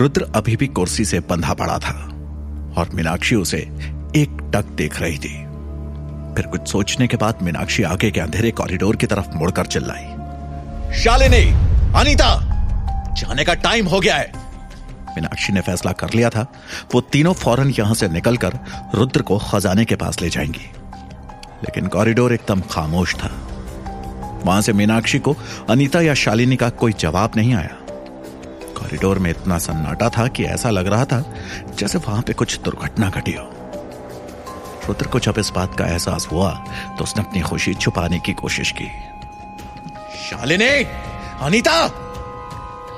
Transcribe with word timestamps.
रुद्र 0.00 0.26
अभी 0.34 0.56
भी 0.56 0.66
कुर्सी 0.66 1.04
से 1.04 1.20
बंधा 1.20 1.54
पड़ा 1.54 1.78
था 1.78 2.10
और 2.78 2.90
मीनाक्षी 2.94 3.34
उसे 3.34 3.58
एक 4.16 4.50
टक 4.54 4.64
देख 4.64 5.00
रही 5.00 5.18
थी। 5.18 5.46
फिर 6.36 6.46
कुछ 6.46 6.68
सोचने 6.68 7.06
के 7.06 7.16
बाद 7.16 7.38
मीनाक्षी 7.42 7.82
आगे 7.82 8.10
के 8.10 8.20
अंधेरे 8.20 8.50
कॉरिडोर 8.50 8.96
की 8.96 9.06
तरफ़ 9.06 9.30
मुड़कर 9.34 9.66
चिल्लाई। 9.66 10.04
शालिनी, 10.98 11.52
अनीता, 11.98 12.40
जाने 13.12 13.44
का 13.44 13.54
टाइम 13.54 13.86
हो 13.86 14.00
गया 14.00 14.16
है। 14.16 14.32
मीनाक्षी 15.08 15.52
ने 15.52 15.60
फैसला 15.60 15.92
कर 15.92 16.10
लिया 16.14 16.30
था, 16.30 16.46
वो 16.94 17.00
तीनों 17.00 17.32
फ़ौरन 17.32 17.68
यहाँ 17.78 17.94
से 17.94 18.08
निकलकर 18.08 18.58
रुद्र 18.94 19.22
को 19.22 19.38
खजाने 19.38 19.84
के 19.84 19.96
पास 19.96 20.22
ले 20.22 20.30
जाएँगी। 20.30 20.70
लेकिन 21.62 21.86
कॉरिडोर 21.86 22.32
एकदम 22.32 22.60
खामोश 22.60 23.14
था। 23.14 23.30
वहाँ 24.44 24.60
से 24.60 24.72
मीनाक्षी 24.72 25.18
को 25.18 25.36
अनीता 25.70 26.00
या 26.00 26.14
शालिनी 26.14 26.56
का 26.56 26.68
कोई 26.68 26.92
जवाब 26.92 27.30
नहीं 27.36 27.54
आया। 27.54 27.76
कॉरिडोर 28.76 29.18
में 29.18 29.30
इतना 29.30 29.58
सन्नाटा 29.58 30.08
था 30.08 30.26
कि 30.28 30.44
ऐसा 30.44 30.70
लग 30.70 30.86
रहा 30.86 31.04
था 31.04 31.22
जैसे 31.78 31.98
वहाँ 31.98 32.22
पे 32.22 32.32
कुछ 32.32 32.60
दुर्घटना 32.60 33.10
घटी 33.10 33.32
हो। 33.32 33.50
रुद्र 34.88 35.06
को 35.06 35.18
जब 35.18 35.34
इस 35.38 35.50
बात 35.50 35.78
का 35.78 35.86
एहसास 35.86 36.28
हुआ 36.32 36.50
तो 36.98 37.04
उसने 37.04 37.22
अपनी 37.22 37.40
खुशी 37.40 37.74
छुपाने 37.74 38.18
की 38.18 38.32
कोशिश 38.32 38.72
की। 38.72 38.88
शालिनी! 40.26 40.84
अनीता! 41.40 41.86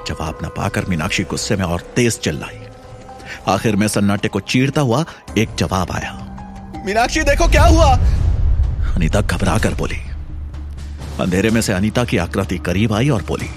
जवाब 0.09 0.39
न 0.45 0.49
पाकर 0.49 0.85
मीनाक्षी 0.85 1.25
गुस्से 1.25 1.57
में 1.57 1.65
और 1.65 1.81
तेज 1.97 2.19
चिल्लाई। 2.19 2.61
आखिर 3.49 3.77
में 3.77 3.89
सन्नाटे 3.89 4.29
को 4.29 4.41
चीरता 4.41 4.81
हुआ 4.81 5.05
एक 5.39 5.55
जवाब 5.55 5.93
आया। 5.93 6.13
मीनाक्षी, 6.87 7.23
देखो 7.23 7.49
क्या 7.49 7.65
हुआ! 7.65 7.95
अनीता 8.95 9.21
घबरा 9.21 9.59
कर 9.59 9.75
बोली। 9.75 10.01
अंधेरे 11.21 11.51
में 11.51 11.61
से 11.61 11.73
अनीता 11.73 12.05
की 12.05 12.17
आकृति 12.17 12.59
करीब 12.59 12.93
आई 12.93 13.09
और 13.09 13.23
बोली 13.23 13.51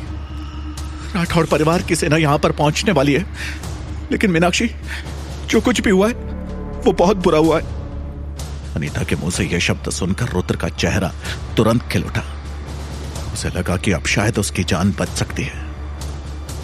राठौड़ 1.15 1.45
परिवार 1.45 1.81
की 1.81 1.95
सेना 1.95 2.17
यहाँ 2.17 2.37
पर 2.39 2.51
पहुँचने 2.51 2.91
वाली 2.91 3.13
है। 3.13 3.25
लेकिन 4.11 4.31
मीनाक्षी, 4.31 4.69
जो 5.47 5.61
कुछ 5.61 5.81
भी 5.81 5.89
हुआ 5.89 6.07
है, 6.07 6.13
वो 6.85 6.91
बहुत 6.91 7.17
बुरा 7.17 7.39
हुआ 7.39 7.59
है। 7.59 7.63
अनीता 8.75 9.03
के 9.03 9.15
मुँह 9.15 9.31
से 9.31 9.43
यह 9.43 9.59
शब्द 9.59 9.89
सुनकर 9.89 10.25
रुद्र 10.25 10.55
का 10.55 10.69
चेहरा 10.69 11.11
तुरंत 11.57 11.83
खिल 11.83 12.03
उठा 12.03 12.23
उसे 13.33 13.49
लगा 13.49 13.77
कि 13.77 13.91
अब 13.91 14.05
शायद 14.05 14.37
उसकी 14.37 14.63
जान 14.63 14.95
बच 14.99 15.09
सकती 15.09 15.43
है। 15.43 15.65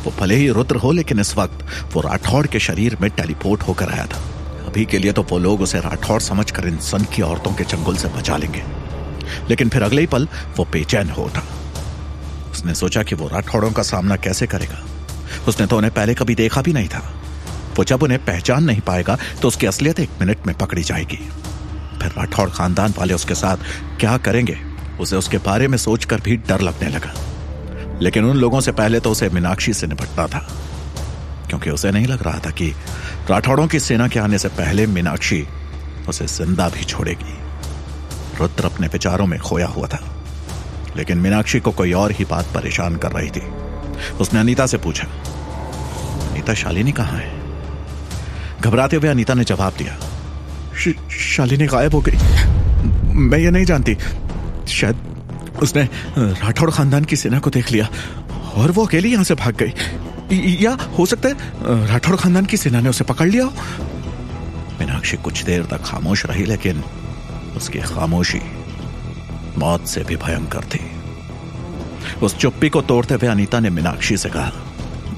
वो 0.03 0.13
भले 0.19 0.35
ही 0.35 0.49
रुद्र 0.49 0.75
हो, 0.75 0.91
लेकिन 0.91 1.19
इस 1.19 1.37
वक्त 1.37 1.65
वो 1.93 2.01
राठौड़ 2.01 2.47
के 2.47 2.59
शरीर 2.59 2.97
में 3.01 3.11
टेलीपोर्ट 3.11 3.61
होकर 3.61 3.89
आया 3.89 4.05
था। 4.05 4.19
अभी 4.67 4.85
के 4.85 4.97
लिए 4.97 5.11
तो 5.11 5.23
वो 5.23 5.37
लोग 5.37 5.61
उसे 5.61 5.79
राठौड़ 5.79 6.21
समझकर 6.21 6.67
इन 6.67 6.77
सन 6.77 7.03
की 7.03 7.21
औरतों 7.21 7.53
के 7.53 7.63
चंगुल 7.63 7.97
से 7.97 8.07
बचा 8.07 8.37
लेंगे। 8.37 8.63
लेकिन 9.49 9.69
फिर 9.69 9.81
अगले 9.81 10.01
ही 10.01 10.07
पल 10.07 10.27
वो 10.57 10.65
बेचैन 10.65 11.09
हो 11.09 11.23
उठा। 11.23 11.43
उसने 12.57 12.73
सोचा 12.75 13.03
कि 13.03 13.15
वो 13.15 13.27
राठौड़ों 13.27 13.71
का 13.71 13.83
सामना 13.83 14.15
कैसे 14.17 14.47
करेगा। 14.47 14.77
उसने 15.47 15.65
तो 15.67 15.77
उन्हें 15.77 15.93
पहले 15.93 16.13
कभी 16.13 16.35
देखा 16.35 16.61
भी 16.61 16.73
नहीं 16.73 16.87
था। 16.87 17.01
वो 17.77 17.83
जब 17.83 18.03
उन्हें 18.03 18.23
पहचान 18.25 18.63
नहीं 18.63 18.81
पाएगा 18.81 19.17
तो 19.41 19.47
उसकी 19.47 19.65
असलियत 19.65 19.99
एक 19.99 20.09
मिनट 20.21 20.47
में 20.47 20.55
पकड़ी 20.57 20.83
जाएगी। 20.83 21.17
फिर 22.01 22.11
राठौड़ 22.17 22.49
खानदान 22.49 22.93
वाले 22.97 23.13
उसके 23.13 23.35
साथ 23.35 23.57
क्या 23.99 24.17
करेंगे, 24.17 24.57
उसे 24.99 25.15
उसके 25.15 25.37
बारे 25.37 25.67
में 25.67 25.77
सोचकर 25.77 26.21
भी 26.21 26.37
डर 26.49 26.61
लगने 26.61 26.89
लगा। 26.89 27.13
लेकिन 28.01 28.25
उन 28.25 28.37
लोगों 28.37 28.61
से 28.61 28.71
पहले 28.71 28.99
तो 28.99 29.11
उसे 29.11 29.29
मीनाक्षी 29.29 29.73
से 29.73 29.87
निपटना 29.87 30.27
था। 30.27 30.47
क्योंकि 31.49 31.69
उसे 31.69 31.91
नहीं 31.91 32.07
लग 32.07 32.23
रहा 32.23 32.39
था 32.39 32.51
कि 32.51 32.73
राठौड़ों 33.29 33.67
की 33.67 33.79
सेना 33.79 34.07
के 34.07 34.19
आने 34.19 34.39
से 34.39 34.47
पहले 34.57 34.87
मीनाक्षी 34.87 35.47
उसे 36.09 36.27
ज़िंदा 36.27 36.69
भी 36.69 36.83
छोड़ेगी। 36.83 37.37
रुद्र 38.39 38.65
अपने 38.65 38.87
विचारों 38.87 39.25
में 39.25 39.39
खोया 39.39 39.67
हुआ 39.67 39.87
था। 39.87 40.16
लेकिन 40.97 41.17
मीनाक्षी 41.17 41.59
को 41.59 41.71
कोई 41.71 41.91
और 41.93 42.11
ही 42.11 42.25
बात 42.25 42.45
परेशान 42.53 42.95
कर 42.95 43.11
रही 43.11 43.29
थी। 43.29 43.41
उसने 44.19 44.39
अनीता 44.39 44.65
से 44.65 44.77
पूछा, 44.77 45.07
अनीता, 46.29 46.53
शालिनी 46.53 46.91
कहाँ 46.91 47.19
है? 47.19 47.31
घबराते 48.61 48.95
हुए 48.95 49.09
अनीता 49.09 49.33
ने 49.33 49.43
जवाब 49.45 49.73
दिया 49.77 49.97
शालिनी 51.09 51.65
गायब 51.67 51.95
हो 51.95 52.01
गई। 52.01 52.17
मैं 53.27 53.37
ये 53.39 53.51
नहीं 53.51 53.65
जानती। 53.65 53.95
शायद 54.69 54.97
उसने 55.61 55.83
राठौड़ 56.17 56.69
खानदान 56.71 57.05
की 57.05 57.15
सेना 57.15 57.39
को 57.39 57.49
देख 57.49 57.71
लिया 57.71 57.87
और 58.55 58.71
वो 58.71 58.85
अकेली 58.85 59.11
यहाँ 59.11 59.23
से 59.23 59.35
भाग 59.35 59.55
गई। 59.55 59.73
या 60.61 60.71
हो 60.97 61.05
सकता 61.05 61.29
है 61.29 61.87
राठौड़ 61.87 62.15
खानदान 62.15 62.45
की 62.45 62.57
सेना 62.57 62.79
ने 62.81 62.89
उसे 62.89 63.03
पकड़ 63.03 63.27
लिया 63.27 63.45
मीनाक्षी 64.79 65.17
कुछ 65.17 65.43
देर 65.43 65.63
तक 65.65 65.81
खामोश 65.85 66.25
रही, 66.25 66.45
लेकिन 66.45 66.83
उसकी 67.57 67.79
खामोशी 67.81 68.41
मौत 69.57 69.87
से 69.87 70.03
भी 70.03 70.15
भयंकर 70.15 70.59
थी। 70.59 70.91
उस 72.21 72.37
चुप्पी 72.37 72.69
को 72.69 72.81
तोड़ते 72.81 73.13
हुए 73.13 73.27
अनीता 73.27 73.59
ने 73.59 73.69
मीनाक्षी 73.69 74.17
से 74.17 74.29
कहा, 74.29 74.51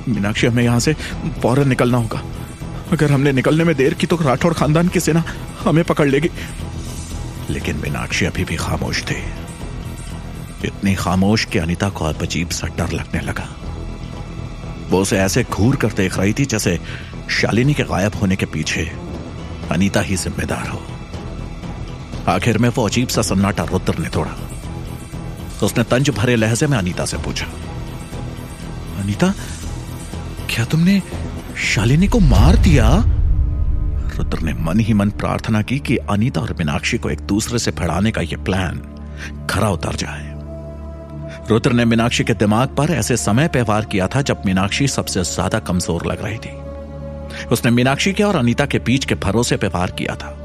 मीनाक्षी, 0.08 0.48
हमें 0.48 0.64
यहाँ 0.64 0.80
से 0.80 0.94
फ़ौरन 1.42 1.70
निकलना 1.70 1.98
होगा। 1.98 2.24
अगर 2.92 3.12
हमने 3.12 3.32
निकलने 3.32 3.64
में 3.64 3.76
देर 3.76 3.94
की 3.94 4.08
तो 4.08 4.16
राठौड़ 4.16 4.54
खानदान 4.54 4.88
की 4.88 5.00
सेना 5.00 5.24
हमें 5.60 5.84
पकड़ 5.84 6.08
लेगी। 6.08 6.30
लेकिन 7.50 7.78
मीनाक्षी 7.78 8.26
अभी 8.26 8.44
भी 8.44 8.56
खामोश 8.56 9.04
थी। 9.04 9.24
इतनी 10.66 10.96
खामोश 10.96 11.46
कि 11.46 11.60
अनिता 11.60 11.90
को 11.90 12.06
अब 12.06 12.22
अजीब 12.22 12.50
सा 12.50 12.68
डर 12.68 12.92
लगने 12.92 13.22
लगा। 13.22 13.48
वो 14.90 15.02
उसे 15.02 15.18
ऐसे 15.20 15.44
घूर 15.44 15.76
कर 15.76 15.88
देख 15.88 16.18
रही 16.18 16.34
थी 16.34 16.46
जैसे 16.46 16.80
शालिनी 17.30 17.74
के 17.74 17.84
गायब 17.84 18.16
होने 18.16 18.36
के 18.36 18.46
पीछे 18.46 18.92
अनीता 19.72 20.02
ही 20.02 20.16
जिम्मेदार 20.16 20.68
हो। 20.68 20.82
आखिर 22.30 22.58
में 22.58 22.70
वो 22.70 22.88
अजीब 22.88 23.08
सा 23.08 23.22
सन्नाटा 23.24 23.64
रुद्र 23.64 23.98
ने 24.00 24.10
तोड़ा। 24.10 24.32
तो 25.60 25.66
उसने 25.66 25.84
तंज 25.86 26.10
भरे 26.12 26.36
लहजे 26.36 26.68
में 26.68 26.78
अनीता 26.78 27.06
से 27.06 27.18
पूछा, 27.18 27.46
अनीता, 29.00 29.34
क्या 30.50 30.66
तुमने 30.66 31.02
शालिनी 31.66 32.08
को 32.08 32.20
मार 32.22 32.56
दिया? 32.58 32.90
रुद्र 34.10 34.40
ने 34.40 34.54
मन 34.62 34.80
ही 34.80 34.94
मन 34.94 35.10
प्रार्थना 35.12 35.62
की 35.62 35.80
कि 35.80 35.98
अनीता 36.10 36.42
और 36.42 36.56
मीनाक्षी 36.60 36.98
को 36.98 37.10
एक 37.10 37.22
दूसरे 37.28 37.60
से 37.60 37.72
फड़ाने 37.74 38.12
का 38.12 38.22
यह 38.22 38.44
प्लान 38.46 38.82
खरा 39.50 39.70
उतर 39.70 39.96
जाए। 39.96 40.28
रुद्र 41.50 41.72
ने 41.72 41.86
मीनाक्षी 41.86 42.24
के 42.24 42.34
दिमाग 42.36 42.76
पर 42.76 42.92
ऐसे 42.92 43.18
समय 43.18 43.48
पे 43.48 43.62
वार 43.62 43.86
किया 43.86 44.08
था 44.08 44.22
जब 44.22 44.42
मीनाक्षी 44.46 44.88
सबसे 44.90 45.24
ज़्यादा 45.26 45.60
कमज़ोर 45.62 46.06
लग 46.06 46.24
रही 46.24 46.38
थी। 46.38 47.48
उसने 47.48 47.72
मीनाक्षी 47.72 48.14
के 48.14 48.24
और 48.24 48.36
अनीता 48.36 48.66
के 48.66 48.80
बीच 48.80 49.06
के 49.06 49.16
भरोसे 49.18 49.58
पे 49.58 49.68
वार 49.68 49.92
किया 49.92 50.16
था। 50.16 50.36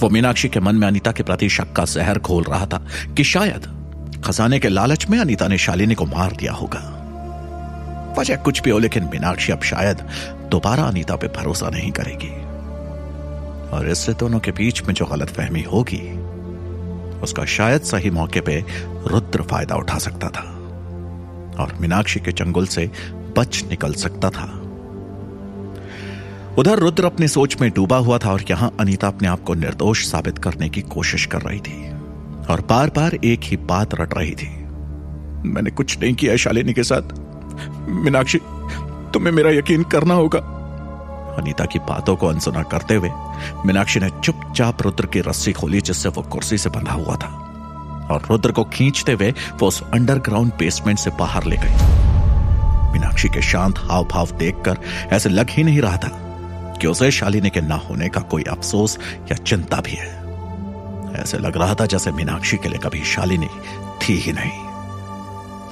वो 0.00 0.08
मीनाक्षी 0.08 0.48
के 0.48 0.60
मन 0.60 0.74
में 0.74 0.88
अनीता 0.88 1.12
के 1.12 1.22
प्रति 1.22 1.48
शक 1.48 1.72
का 1.72 1.84
जहर 1.84 2.18
खोल 2.18 2.42
रहा 2.42 2.66
था 2.66 2.86
कि 3.16 3.24
शायद 3.24 3.76
खजाने 4.24 4.58
के 4.58 4.68
लालच 4.68 5.08
में 5.08 5.18
अनीता 5.18 5.48
ने 5.48 5.58
शालिनी 5.58 5.94
को 5.94 6.06
मार 6.06 6.32
दिया 6.32 6.52
होगा। 6.52 6.92
वजह 8.18 8.36
कुछ 8.36 8.62
भी 8.62 8.70
हो, 8.70 8.78
लेकिन 8.78 9.04
मीनाक्षी 9.04 9.52
अब 9.52 9.62
शायद 9.62 10.08
दोबारा 10.50 10.82
अनीता 10.82 11.16
पे 11.16 11.26
भरोसा 11.26 11.68
नहीं 11.68 11.92
करेगी। 11.92 12.46
और 13.76 13.88
इससे 13.90 14.12
दोनों 14.12 14.38
के 14.38 14.50
बीच 14.50 14.82
में 14.82 14.94
जो 14.94 15.04
गलत 15.04 15.28
फहमी 15.28 15.62
होगी, 15.62 16.18
उसका 17.20 17.44
शायद 17.44 17.80
सही 17.80 18.10
मौके 18.10 18.40
पे 18.40 18.64
रुद्र 19.06 19.42
फ़ायदा 19.42 19.74
उठा 19.74 19.98
सकता 19.98 20.28
था। 20.28 20.52
और 21.62 21.78
मीनाक्षी 21.80 22.20
के 22.20 22.32
चंगुल 22.32 22.66
से 22.66 22.90
बच 23.38 23.64
निकल 23.68 23.92
सकता 23.92 24.30
था। 24.30 24.62
उधर 26.58 26.78
रुद्र 26.78 27.04
अपनी 27.04 27.28
सोच 27.28 27.56
में 27.60 27.70
डूबा 27.70 27.96
हुआ 27.96 28.18
था 28.18 28.32
और 28.32 28.44
यहाँ 28.50 28.76
अनीता 28.80 29.08
अपने 29.08 29.28
आप 29.28 29.42
को 29.42 29.54
निर्दोष 29.54 30.06
साबित 30.06 30.38
करने 30.38 30.68
की 30.68 30.80
कोशिश 30.80 31.26
कर 31.26 31.42
रही 31.42 31.60
थी। 31.60 31.90
और 32.50 32.66
बार 32.68 32.88
बार 32.88 33.14
एक 33.24 33.40
ही 33.42 33.56
बात 33.56 33.94
रट 33.94 34.18
रही 34.18 34.30
थी। 34.30 34.48
मैंने 35.48 35.70
कुछ 35.70 36.00
नहीं 36.00 36.14
किया 36.14 36.36
शालिनी 36.36 36.72
के 36.72 36.82
साथ। 36.82 37.02
मीनाक्षी, 37.88 38.38
तुम्हें 39.12 39.32
मेरा 39.32 39.50
यकीन 39.50 39.82
करना 39.82 40.14
होगा। 40.14 40.38
अनीता 41.38 41.64
की 41.64 41.78
बातों 41.78 42.16
को 42.16 42.26
अनसुना 42.26 42.62
करते 42.62 42.94
हुए 42.94 43.10
मीनाक्षी 43.66 44.00
ने 44.00 44.10
चुपचाप 44.24 44.82
रुद्र 44.82 45.06
की 45.06 45.20
रस्सी 45.20 45.52
खोली 45.52 45.80
जिससे 45.80 46.08
वो 46.08 46.22
कुर्सी 46.22 46.58
से 46.58 46.70
बंधा 46.70 46.92
हुआ 46.92 47.16
था। 47.16 47.42
और 48.10 48.22
रुद्र 48.30 48.52
को 48.52 48.64
खींचते 48.64 49.12
हुए 49.12 49.30
वो 49.30 49.68
उस 49.68 49.82
अंडरग्राउंड 49.82 50.52
बेसमेंट 50.58 50.98
से 50.98 51.10
बाहर 51.10 51.44
ले 51.44 51.56
गई। 51.56 51.74
मीनाक्षी 52.92 53.28
के 53.28 53.42
शांत 53.42 53.78
हाव 53.78 54.04
भाव 54.04 54.26
देखकर 54.26 54.78
ऐसे 55.12 55.28
लग 55.28 55.50
ही 55.50 55.62
नहीं 55.62 55.80
रहा 55.80 55.96
था। 55.96 56.22
कि 56.76 56.86
उसे 56.86 57.10
शालिनी 57.10 57.50
के 57.50 57.60
ना 57.60 57.74
होने 57.74 58.08
का 58.08 58.20
कोई 58.20 58.42
अफसोस 58.42 58.98
या 59.32 59.34
चिंता 59.34 59.80
भी 59.80 59.92
है। 59.92 60.14
ऐसे 61.22 61.38
लग 61.38 61.56
रहा 61.56 61.74
था 61.74 61.86
जैसे 61.86 62.10
मीनाक्षी 62.10 62.56
के 62.56 62.68
लिए 62.68 62.78
कभी 62.78 63.04
शालिनी 63.04 63.48
थी 64.02 64.16
ही 64.16 64.32
नहीं। 64.32 64.66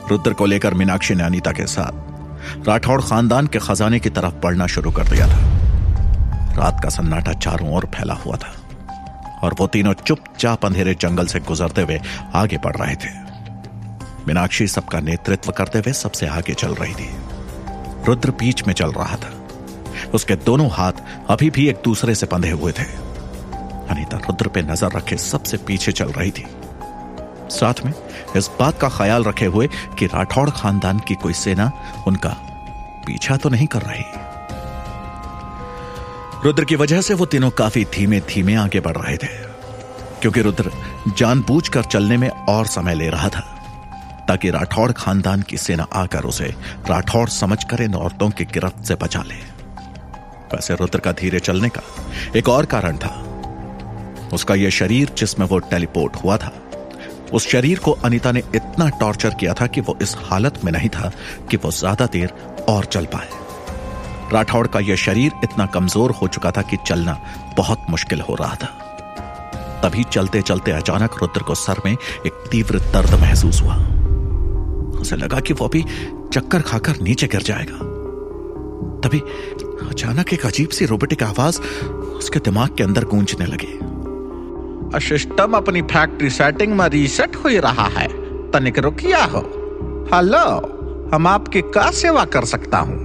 रुद्र 0.09 0.33
को 0.33 0.47
लेकर 0.47 0.75
मीनाक्षी 0.75 1.15
ने 1.15 1.23
अनिता 1.23 1.53
के 1.53 1.67
साथ 1.67 2.67
राठौड़ 2.69 3.03
खानदान 3.03 3.47
के 3.47 3.59
खजाने 3.59 4.01
की 4.01 4.11
तरफ़ 4.11 4.35
बढ़ना 4.35 4.67
शुरू 4.67 4.91
कर 4.91 5.09
दिया 5.09 5.27
था। 5.29 5.43
रात 6.57 6.81
का 6.83 6.89
सन्नाटा 6.89 7.33
चारों 7.33 7.75
ओर 7.75 7.87
फैला 7.95 8.15
हुआ 8.15 8.37
था 8.37 8.55
और 9.43 9.55
वो 9.59 9.67
तीनों 9.67 9.93
चुपचाप 9.93 10.67
अंधेरे 10.67 10.95
जंगल 10.95 11.27
से 11.27 11.41
गुजरते 11.41 11.83
हुए 11.83 12.01
आगे 12.35 12.59
बढ़ 12.59 12.77
रहे 12.77 12.95
थे। 12.95 13.13
मीनाक्षी 14.27 14.67
सबका 14.67 15.01
नेतृत्व 15.01 15.53
करते 15.53 15.79
हुए 15.79 15.93
सबसे 15.93 16.27
आगे 16.27 16.55
चल 16.55 16.75
रही 16.75 16.95
थी। 16.95 17.11
रुद्र 18.09 18.31
बीच 18.31 18.67
में 18.67 18.75
चल 18.75 18.93
रहा 18.93 19.17
था। 19.17 19.44
उसके 20.15 20.37
दोनों 20.39 20.69
हाथ 20.71 21.03
अभी 21.31 21.51
भी 21.51 21.69
एक 21.69 21.81
दूसरे 21.85 22.15
से 22.15 22.27
बंधे 22.33 22.51
हुए 22.53 22.73
थे। 22.73 22.85
अनीता 23.91 24.17
रुद्र 24.19 24.49
पे 24.49 24.63
नज़र 24.63 24.93
रखे 24.93 25.17
सबसे 25.19 25.57
पीछे 25.67 25.93
चल 25.93 26.09
रही 26.11 26.31
थी। 26.31 26.47
साथ 27.51 27.85
में 27.85 27.93
इस 28.37 28.51
बात 28.61 28.79
का 28.81 28.89
ख्याल 28.89 29.25
रखे 29.25 29.47
हुए 29.47 29.67
कि 29.99 30.07
राठौड़ 30.07 30.51
खानदान 30.51 30.99
की 30.99 31.15
कोई 31.15 31.33
सेना 31.35 31.71
उनका 32.07 32.37
पीछा 33.07 33.37
तो 33.37 33.49
नहीं 33.49 33.67
कर 33.67 33.83
रही। 33.83 34.05
रुद्र 36.45 36.65
की 36.65 36.77
वजह 36.77 37.01
से 37.01 37.15
वो 37.15 37.27
तीनों 37.27 37.51
काफ़ी 37.53 37.85
धीमे 37.95 38.21
धीमे 38.29 38.55
आगे 38.57 38.81
बढ़ 38.81 38.97
रहे 38.97 39.17
थे, 39.17 39.27
क्योंकि 40.21 40.41
रुद्र 40.43 40.71
जानबूझकर 41.19 41.85
चलने 41.85 42.17
में 42.17 42.29
और 42.29 42.67
समय 42.67 42.95
ले 42.95 43.09
रहा 43.11 43.29
था, 43.29 43.41
ताकि 44.29 44.51
राठौड़ 44.51 44.91
खानदान 44.93 45.43
की 45.43 45.57
सेना 45.57 45.87
आकर 45.95 46.25
उसे 46.25 46.55
राठौड़ 46.89 47.29
समझकर 47.31 47.83
इन 47.83 47.95
औरतों 47.97 48.31
की 48.31 48.45
गिरफ्त 48.47 48.85
से 48.85 48.95
बचा 48.95 49.23
ले। 49.23 49.54
वैसे 50.53 50.75
रुद्र 50.75 50.99
का 50.99 51.13
धीरे 51.13 51.41
चलने 51.41 51.69
का 51.69 51.83
एक 52.37 52.49
और 52.49 52.67
कारण 52.67 52.97
था। 52.97 53.11
उसका 54.33 54.55
यह 54.55 54.71
शरीर 54.73 55.11
जिसमें 55.19 55.47
वो 55.47 55.59
टेलीपोर्ट 55.61 56.17
हुआ 56.17 56.37
था, 56.37 56.53
उस 57.33 57.49
शरीर 57.49 57.79
को 57.79 57.93
अनीता 58.05 58.33
ने 58.33 58.43
इतना 58.55 58.89
टॉर्चर 59.01 59.35
किया 59.35 59.55
था 59.55 59.67
कि 59.67 59.81
वो 59.81 59.97
इस 60.03 60.15
हालत 60.21 60.61
में 60.65 60.73
नहीं 60.73 60.89
था 60.89 61.11
कि 61.51 61.57
वो 61.57 61.71
ज़्यादा 61.71 62.07
देर 62.13 62.33
और 62.69 62.85
चल 62.87 63.05
पाए। 63.15 63.29
राठौड़ 64.33 64.67
का 64.67 64.81
यह 64.81 64.97
शरीर 64.97 65.33
इतना 65.45 65.67
कमज़ोर 65.67 66.11
हो 66.13 66.29
चुका 66.29 66.51
था 66.51 66.63
कि 66.63 66.77
चलना 66.87 67.19
बहुत 67.57 67.87
मुश्किल 67.91 68.21
हो 68.21 68.35
रहा 68.35 68.55
था। 68.55 68.69
तभी 69.83 70.05
चलते 70.05 70.41
चलते 70.43 70.73
अचानक 70.73 71.19
रुद्र 71.23 71.43
को 71.43 71.55
सर 71.55 71.81
में 71.87 71.93
एक 71.93 72.45
तीव्र 72.51 72.79
दर्द 72.93 73.15
महसूस 73.21 73.61
हुआ। 73.63 73.75
उसे 75.01 75.17
लगा 75.17 75.41
कि 75.41 75.55
वो 75.55 75.67
अभी 75.67 75.83
चक्कर 76.33 76.63
खाकर 76.63 77.01
नीचे 77.03 77.27
गिर 77.27 77.43
जाएगा। 77.43 77.79
तभी 79.01 79.19
अचानक 79.89 80.33
एक 80.33 80.47
अजीब 80.47 80.69
सी 80.69 80.87
रोबोटिक 80.87 81.23
आवाज़ 81.23 81.61
उसके 82.15 82.39
दिमाग 82.39 82.75
के 82.77 82.85
अंदर 82.85 83.05
गूंजने 83.05 83.47
लगी। 83.47 83.79
सिस्टम 85.01 85.53
अपनी 85.53 85.83
फैक्ट्री 85.83 86.31
सेटिंग 86.31 86.73
में 86.73 86.87
रीसेट 86.89 87.37
हो 87.37 87.49
रहा 87.61 87.87
है। 87.91 88.07
तनिक 88.51 88.79
रुकिया 88.79 89.25
हो। 89.25 89.41
हेलो, 90.15 90.45
हम 91.15 91.27
आपकी 91.27 91.61
क्या 91.61 91.91
सेवा 91.91 92.25
कर 92.25 92.45
सकता 92.45 92.79
हूँ। 92.79 92.99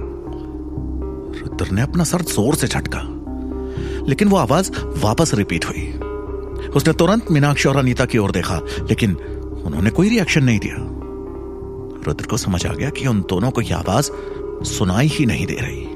रुद्र 1.40 1.70
ने 1.70 1.82
अपना 1.82 2.04
सर 2.04 2.22
ज़ोर 2.22 2.54
से 2.54 2.66
झटका, 2.66 3.00
लेकिन 4.08 4.28
वो 4.28 4.36
आवाज़ 4.36 4.70
वापस 5.02 5.34
रिपीट 5.34 5.64
हुई। 5.64 5.86
उसने 6.68 6.92
तुरंत 6.92 7.30
मीनाक्षी 7.30 7.68
और 7.68 7.76
अनीता 7.76 8.04
की 8.04 8.18
ओर 8.18 8.30
देखा, 8.30 8.60
लेकिन 8.80 9.14
उन्होंने 9.66 9.90
कोई 9.90 10.08
रिएक्शन 10.08 10.44
नहीं 10.44 10.58
दिया। 10.58 10.76
रुद्र 12.06 12.26
को 12.26 12.36
समझ 12.36 12.66
आ 12.66 12.72
गया 12.72 12.90
कि 12.90 13.06
उन 13.06 13.20
दोनों 13.20 13.50
को 13.50 13.60
यह 13.60 13.76
आवाज़ 13.76 14.10
सुनाई 14.68 15.06
ही 15.06 15.26
नहीं 15.26 15.46
दे 15.46 15.58
रही। 15.60 15.89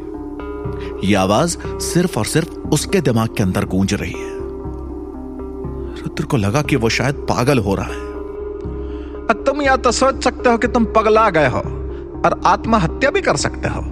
यह 1.05 1.21
आवाज़ 1.21 1.57
सिर्फ़ 1.83 2.19
और 2.19 2.25
सिर्फ़ 2.25 2.59
उसके 2.69 3.01
दिमाग 3.01 3.29
के 3.29 3.43
अंदर 3.43 3.65
गूंज 3.65 3.95
रही 3.95 4.13
है। 4.13 4.33
रुद्र 6.03 6.25
को 6.25 6.37
लगा 6.37 6.63
कि 6.63 6.77
वो 6.77 6.89
शायद 6.89 7.15
पागल 7.31 7.59
हो 7.59 7.75
रहा 7.75 7.87
है। 7.87 8.03
तुम 9.45 9.63
या 9.63 9.77
तो 9.77 9.91
सोच 9.93 10.23
सकते 10.25 10.51
हो 10.51 10.59
कि 10.59 10.69
तुम 10.69 10.85
पगला 10.87 11.29
गए 11.31 11.49
हो 11.49 11.59
और 12.21 12.41
आत्महत्या 12.47 13.11
भी 13.11 13.21
कर 13.21 13.37
सकते 13.37 13.69
हो, 13.69 13.83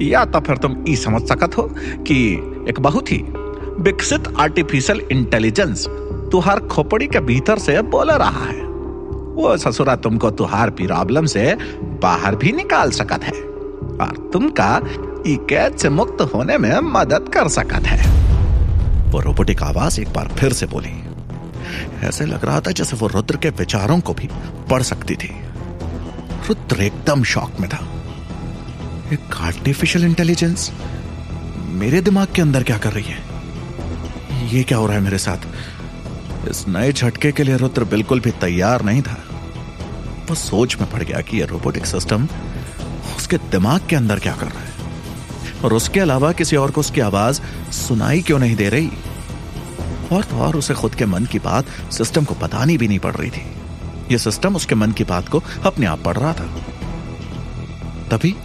या 0.00 0.24
तो 0.24 0.40
फिर 0.40 0.56
तुम 0.56 0.76
ई 0.88 0.96
समझ 0.96 1.22
सकत 1.22 1.56
हो 1.58 1.62
कि 2.06 2.16
एक 2.68 2.80
बहुत 2.80 3.12
ही 3.12 3.18
विकसित 3.78 4.28
आर्टिफिशियल 4.38 5.00
इंटेलिजेंस 5.12 5.86
तुहार 6.32 6.60
खोपड़ी 6.60 7.06
के 7.06 7.20
भीतर 7.20 7.58
से 7.58 7.80
बोल 7.82 8.10
रहा 8.10 8.44
है। 8.44 8.62
वो 9.34 9.56
ससुरा 9.56 9.96
तुमको 9.96 10.30
तुहार 10.30 10.70
प्रॉब्लम 10.70 11.26
से 11.26 11.56
बाहर 12.02 12.36
भी 12.36 12.52
निकाल 12.52 12.90
सकत 12.90 13.24
है। 13.24 13.32
और 13.32 14.30
तुमका 14.32 14.80
ई 15.26 15.36
कैद 15.50 15.76
से 15.76 15.88
मुक्त 15.88 16.20
होने 16.34 16.58
में 16.58 16.72
मदद 16.92 17.30
कर 17.34 17.48
सकत 17.48 17.86
है। 17.86 18.00
वो 19.10 19.20
रोबोटिक 19.20 19.62
आवाज़ 19.62 20.00
एक 20.00 20.12
बार 20.12 20.28
फिर 20.38 20.52
से 20.52 20.66
बोली, 20.66 20.92
ऐसे 22.06 22.26
लग 22.26 22.44
रहा 22.44 22.60
था 22.60 22.70
जैसे 22.70 22.96
वो 22.96 23.06
रुद्र 23.06 23.36
के 23.36 23.50
विचारों 23.50 24.00
को 24.00 24.14
भी 24.14 24.28
पढ़ 24.70 24.82
सकती 24.82 25.14
थी। 25.14 25.30
रुद्र 26.48 26.82
एकदम 26.82 27.22
शॉक 27.24 27.60
में 27.60 27.68
था। 27.70 27.80
एक 29.12 29.36
आर्टिफिशियल 29.40 30.04
इंटेलिजेंस 30.04 30.70
मेरे 31.74 32.00
दिमाग 32.00 32.28
के 32.34 32.42
अंदर 32.42 32.62
क्या 32.62 32.78
कर 32.78 32.92
रही 32.92 33.04
है? 33.04 34.48
ये 34.48 34.62
क्या 34.62 34.78
हो 34.78 34.86
रहा 34.86 34.96
है 34.96 35.02
मेरे 35.02 35.18
साथ? 35.18 36.48
इस 36.48 36.64
नए 36.68 36.92
झटके 36.92 37.32
के 37.32 37.42
लिए 37.42 37.56
रुद्र 37.56 37.84
बिल्कुल 37.84 38.20
भी 38.20 38.30
तैयार 38.40 38.84
नहीं 38.84 39.02
था। 39.02 39.16
वो 40.28 40.34
सोच 40.34 40.76
में 40.80 40.90
पड़ 40.90 41.02
गया 41.02 41.20
कि 41.20 41.40
यह 41.40 41.46
रोबोटिक 41.46 41.86
सिस्टम 41.86 42.28
उसके 43.16 43.36
दिमाग 43.50 43.80
के 43.88 43.96
अंदर 43.96 44.18
क्या 44.18 44.32
कर 44.32 44.46
रहा 44.46 44.60
है। 44.60 44.69
और 45.64 45.72
उसके 45.72 46.00
अलावा 46.00 46.32
किसी 46.32 46.56
और 46.56 46.70
को 46.70 46.80
उसकी 46.80 47.00
आवाज़ 47.00 47.40
सुनाई 47.72 48.22
क्यों 48.22 48.38
नहीं 48.38 48.56
दे 48.56 48.68
रही? 48.68 48.90
और 50.12 50.24
तो 50.24 50.36
और 50.36 50.56
उसे 50.56 50.74
खुद 50.74 50.94
के 50.94 51.06
मन 51.06 51.24
की 51.24 51.38
बात 51.38 51.66
सिस्टम 51.92 52.24
को 52.24 52.34
बतानी 52.34 52.78
भी 52.78 52.88
नहीं 52.88 52.98
पड़ 52.98 53.14
रही 53.14 53.30
थी। 53.30 53.46
यह 54.12 54.18
सिस्टम 54.18 54.56
उसके 54.56 54.74
मन 54.74 54.92
की 54.92 55.04
बात 55.04 55.28
को 55.28 55.42
अपने 55.64 55.86
आप 55.86 56.02
पढ़ 56.02 56.16
रहा 56.16 56.32
था। 56.32 56.44
तभी 58.10 58.36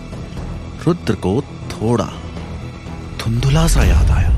रुद्र 0.87 1.15
को 1.15 1.41
थोड़ा 1.41 2.13
धुंधुला 3.23 3.67
सा 3.67 3.83
याद 3.83 4.11
आया 4.11 4.35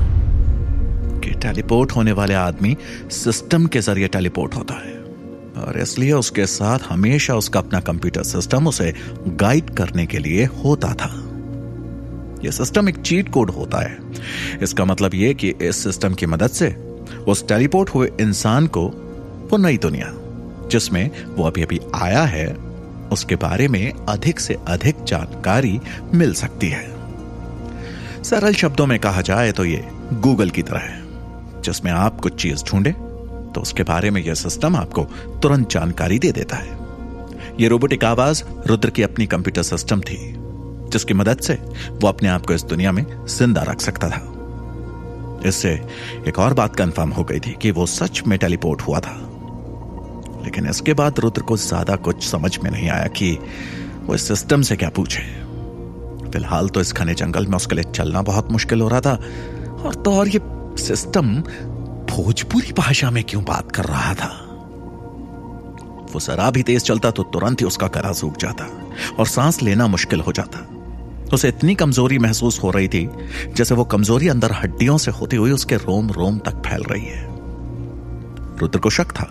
कि 1.20 1.30
टेलीपोर्ट 1.30 1.92
होने 1.92 2.12
वाले 2.12 2.34
आदमी 2.34 2.76
सिस्टम 3.10 3.66
के 3.66 3.80
ज़रिए 3.80 4.08
टेलीपोर्ट 4.08 4.54
होता 4.54 4.74
है। 4.74 4.98
और 5.64 5.78
इसलिए 5.78 6.12
उसके 6.12 6.46
साथ 6.46 6.78
हमेशा 6.88 7.34
उसका 7.34 7.60
अपना 7.60 7.80
कंप्यूटर 7.80 8.22
सिस्टम 8.22 8.68
उसे 8.68 8.94
गाइड 9.26 9.70
करने 9.70 10.06
के 10.06 10.18
लिए 10.18 10.44
होता 10.44 10.94
था। 10.94 11.27
यह 12.44 12.50
सिस्टम 12.50 12.88
एक 12.88 12.96
चीट 12.98 13.28
कोड 13.28 13.50
होता 13.50 13.80
है। 13.80 13.98
इसका 14.62 14.84
मतलब 14.84 15.14
यह 15.14 15.32
कि 15.32 15.54
इस 15.62 15.82
सिस्टम 15.84 16.14
की 16.14 16.26
मदद 16.26 16.50
से 16.50 16.68
उस 17.28 17.46
टेलीपोर्ट 17.48 17.90
हुए 17.90 18.10
इंसान 18.20 18.66
को 18.66 18.86
वो 19.50 19.56
नई 19.56 19.78
दुनिया, 19.78 20.12
जिसमें 20.70 21.10
वो 21.26 21.44
अभी 21.44 21.62
अभी 21.62 21.80
आया 21.94 22.22
है, 22.22 22.46
उसके 23.12 23.36
बारे 23.36 23.68
में 23.68 23.92
अधिक 23.92 24.40
से 24.40 24.56
अधिक 24.68 25.02
जानकारी 25.04 25.80
मिल 26.14 26.32
सकती 26.34 26.68
है। 26.68 26.86
सरल 28.24 28.54
शब्दों 28.54 28.86
में 28.86 28.98
कहा 28.98 29.20
जाए 29.22 29.52
तो 29.52 29.64
ये 29.64 29.84
गूगल 30.14 30.50
की 30.50 30.62
तरह 30.62 30.78
है, 30.78 31.02
जिसमें 31.62 31.92
आप 31.92 32.20
कुछ 32.20 32.40
चीज़ 32.42 32.64
ढूंढे 32.64 32.92
तो 33.48 33.60
उसके 33.60 33.82
बारे 33.82 34.10
में 34.10 34.20
यह 34.22 34.34
सिस्टम 34.34 34.76
आपको 34.76 35.04
तुरंत 35.42 35.70
जानकारी 35.70 36.18
दे 36.18 36.32
देता 36.32 36.56
है। 36.56 36.76
यह 37.60 37.68
रोबोटिक 37.68 38.04
आवाज़ 38.04 38.42
रुद्र 38.66 38.90
की 38.90 39.02
अपनी 39.02 39.26
कंप्यूटर 39.26 39.62
सिस्टम 39.62 40.00
थी। 40.00 40.16
जिसकी 40.88 41.14
मदद 41.14 41.40
से 41.40 41.54
वो 41.92 42.08
अपने 42.08 42.28
आप 42.28 42.46
को 42.46 42.54
इस 42.54 42.64
दुनिया 42.64 42.92
में 42.92 43.04
ज़िंदा 43.28 43.62
रख 43.62 43.80
सकता 43.80 44.08
था। 44.08 44.22
इससे 45.46 45.70
एक 46.28 46.38
और 46.38 46.54
बात 46.54 46.76
कंफर्म 46.76 47.10
हो 47.10 47.24
गई 47.24 47.40
थी 47.40 47.56
कि 47.62 47.70
वो 47.70 47.86
सच 47.86 48.22
में 48.26 48.38
टेलीपोर्ट 48.38 48.82
हुआ 48.82 49.00
था। 49.00 49.14
लेकिन 50.44 50.68
इसके 50.68 50.94
बाद 50.94 51.18
रुद्र 51.20 51.42
को 51.42 51.56
ज़्यादा 51.56 51.96
कुछ 51.98 52.24
समझ 52.24 52.58
में 52.58 52.70
नहीं 52.70 52.88
आया 52.88 53.06
कि 53.12 53.32
वो 54.04 54.14
इस 54.14 54.26
सिस्टम 54.28 54.62
से 54.62 54.76
क्या 54.76 54.88
पूछे। 54.88 55.22
फ़िलहाल 56.32 56.68
तो 56.68 56.80
इस 56.80 56.92
घने 56.94 57.14
जंगल 57.14 57.46
में 57.46 57.56
उसके 57.56 57.74
लिए 57.74 57.92
चलना 57.92 58.22
बहुत 58.22 58.50
मुश्किल 58.52 58.80
हो 58.80 58.88
रहा 58.88 59.00
था, 59.00 59.14
और 59.84 59.94
तो 59.94 60.12
और 60.12 60.28
ये 60.28 60.40
सिस्टम 60.78 61.34
भोजपुरी 62.10 62.72
भाषा 62.72 63.10
में 63.10 63.22
क्यों 63.24 63.42
बात 63.44 63.72
कर 63.72 63.84
रहा 63.84 64.14
था? 64.14 64.28
वो 66.12 66.20
जरा 66.20 66.50
भी 66.50 66.62
तेज 66.62 66.82
चलता 66.82 67.10
तो 67.10 67.22
तुरंत 67.22 67.60
ही 67.60 67.66
उसका 67.66 67.86
गला 67.86 68.12
सूख 68.12 68.36
जाता, 68.36 68.68
और 69.18 69.26
सांस 69.26 69.62
लेना 69.62 69.86
मुश्किल 69.86 70.20
हो 70.20 70.32
जाता। 70.32 70.58
उसे 71.32 71.48
इतनी 71.48 71.74
कमज़ोरी 71.74 72.18
महसूस 72.18 72.62
हो 72.62 72.70
रही 72.70 72.88
थी, 72.88 73.08
जैसे 73.56 73.74
वो 73.74 73.84
कमज़ोरी 73.86 74.28
अंदर 74.28 74.52
हड्डियों 74.52 74.96
से 74.98 75.10
होती 75.10 75.36
हुई 75.36 75.50
उसके 75.52 75.76
रोम 75.78 76.10
रोम 76.10 76.38
तक 76.40 76.62
फैल 76.66 76.82
रही 76.82 77.06
है। 77.06 77.26
रुद्र 78.60 78.78
को 78.78 78.90
शक 78.90 79.12
था 79.12 79.28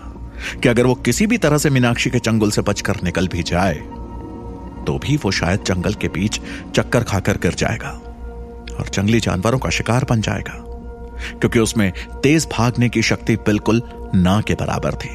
कि 0.62 0.68
अगर 0.68 0.86
वो 0.86 0.94
किसी 0.96 1.26
भी 1.26 1.38
तरह 1.38 1.58
से 1.58 1.70
मीनाक्षी 1.70 2.10
के 2.10 2.18
चंगुल 2.20 2.50
से 2.50 2.62
बचकर 2.62 3.02
निकल 3.04 3.28
भी 3.28 3.42
जाए 3.44 3.74
तो 4.86 4.98
भी 4.98 5.16
वो 5.16 5.30
शायद 5.32 5.64
जंगल 5.66 5.94
के 5.94 6.08
बीच 6.08 6.40
चक्कर 6.74 7.04
खाकर 7.04 7.38
गिर 7.38 7.54
जाएगा 7.54 7.90
और 8.74 8.88
जंगली 8.88 9.20
जानवरों 9.20 9.58
का 9.58 9.70
शिकार 9.70 10.04
बन 10.10 10.20
जाएगा, 10.20 10.52
क्योंकि 11.30 11.58
उसमें 11.58 11.92
तेज 12.22 12.46
भागने 12.52 12.88
की 12.88 13.02
शक्ति 13.02 13.36
बिल्कुल 13.46 13.82
ना 14.14 14.40
के 14.40 14.54
बराबर 14.54 14.94
थी। 14.94 15.08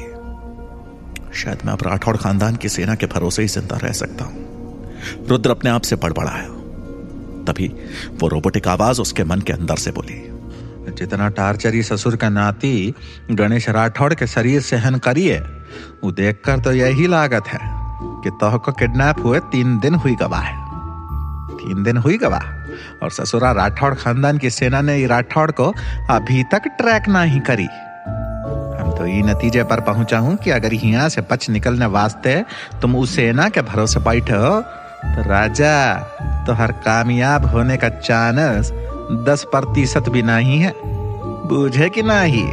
शायद 1.34 1.64
मैं 1.66 1.72
अब 1.72 1.82
राठौड़ 1.82 2.16
खानदान 2.16 2.56
की 2.56 2.68
सेना 2.68 2.94
के 2.94 3.06
भरोसे 3.08 3.42
ही 3.42 3.48
ज़िंदा 3.48 3.76
रह 3.78 3.92
सकता 3.94 4.24
हूँ। 4.24 5.26
रुद्र 5.28 5.50
अपने 5.50 5.70
आप 5.70 5.82
से 5.82 5.96
बड़बड़ाया। 5.96 6.53
तभी 7.44 7.68
वो 8.20 8.28
रोबोटिक 8.28 8.68
आवाज़ 8.68 9.00
उसके 9.00 9.24
मन 9.24 9.40
के 9.40 9.52
अंदर 9.52 9.76
से 9.76 9.90
बोली, 9.90 10.20
जितना 10.90 11.28
टार्चरी 11.30 11.82
ससुर 11.82 12.16
का 12.16 12.28
नाती 12.30 12.94
गणेश 13.32 13.68
राठौड़ 13.68 14.12
के 14.14 14.26
शरीर 14.26 14.60
सहन 14.62 14.98
करिए, 14.98 15.38
वो 16.04 16.10
देखकर 16.12 16.60
तो 16.60 16.72
यही 16.72 17.06
लागत 17.06 17.48
है 17.48 17.60
कि 18.24 18.30
तोह 18.40 18.56
को 18.56 18.72
किडनैप 18.72 19.24
हुए 19.24 19.38
तीन 19.52 19.78
दिन 19.78 19.94
हुई 19.96 20.14
गवाह 20.14 20.50
तीन 21.56 21.82
दिन 21.82 21.96
हुई 21.96 22.16
गवाह। 22.18 22.52
और 23.02 23.10
ससुरा 23.10 23.50
राठौड़ 23.52 23.94
खानदान 23.94 24.38
की 24.38 24.50
सेना 24.50 24.80
ने 24.80 25.06
राठौड़ 25.06 25.50
को 25.50 25.72
अभी 26.10 26.42
तक 26.52 26.68
ट्रैक 26.78 27.08
ना 27.08 27.22
ही 27.22 27.40
करी। 27.40 27.66
हम 28.76 28.94
तो 28.98 29.06
ये 29.06 29.22
नतीजे 29.22 29.62
पर 29.64 29.80
पहुँचा 29.80 30.18
हूँ 30.18 30.36
कि 30.36 30.50
अगर 30.50 30.74
यहाँ 30.74 31.08
से 31.08 31.20
बच 31.30 31.48
निकलने 31.50 31.86
वास्ते 31.88 32.34
तुम 32.82 32.96
उस 32.96 33.14
सेना 33.16 33.48
के 33.48 33.62
भरोसे 33.62 34.00
बैठे 34.00 34.32
हो 34.34 34.60
तो 35.06 35.28
राजा 35.28 35.74
तो 36.46 36.52
हर 36.52 36.72
कामयाब 36.84 37.46
होने 37.46 37.76
का 37.76 37.88
चांस 37.88 38.70
दस 39.28 39.44
प्रतिशत 39.52 40.08
भी 40.08 40.22
नहीं 40.22 40.58
है। 40.60 40.72
बूझे 41.46 41.88
कि 41.88 42.02
नहीं? 42.02 42.46